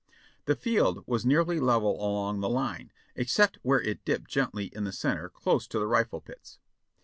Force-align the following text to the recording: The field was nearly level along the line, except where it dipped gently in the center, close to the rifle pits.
The 0.45 0.55
field 0.55 1.03
was 1.05 1.27
nearly 1.27 1.59
level 1.59 1.95
along 2.03 2.39
the 2.39 2.49
line, 2.49 2.91
except 3.15 3.59
where 3.61 3.81
it 3.83 4.03
dipped 4.03 4.31
gently 4.31 4.65
in 4.73 4.83
the 4.83 4.91
center, 4.91 5.29
close 5.29 5.67
to 5.67 5.77
the 5.77 5.85
rifle 5.85 6.21
pits. 6.21 6.57